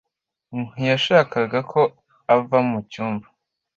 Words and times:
Ntiyashakaga 0.73 1.59
ko 1.71 1.81
ava 2.35 2.57
mu 2.69 2.79
cyumba 2.91 3.27